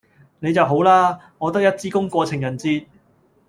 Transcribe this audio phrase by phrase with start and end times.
[0.39, 1.35] 你就好啦！
[1.37, 2.87] 我得一支公過情人節